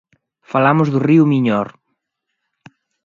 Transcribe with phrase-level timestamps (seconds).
[0.51, 1.67] Falamos do río Miñor.